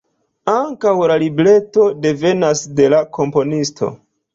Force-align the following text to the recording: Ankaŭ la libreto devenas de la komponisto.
Ankaŭ 0.53 0.93
la 1.11 1.19
libreto 1.25 1.87
devenas 2.09 2.67
de 2.83 2.93
la 2.99 3.07
komponisto. 3.23 3.97